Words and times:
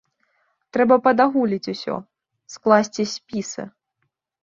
Трэба 0.77 0.95
падагуліць 1.09 1.71
усё, 1.75 1.95
скласці 2.57 3.09
спісы. 3.17 3.73